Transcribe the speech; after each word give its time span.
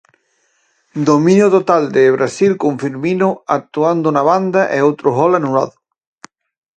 Dominio 1.09 1.51
total 1.51 1.91
de 1.91 2.09
Brasil 2.15 2.51
con 2.61 2.73
Firmino 2.83 3.29
actuando 3.57 4.07
na 4.11 4.23
banda 4.31 4.61
e 4.77 4.77
outro 4.89 5.07
gol 5.19 5.31
anulado. 5.39 5.75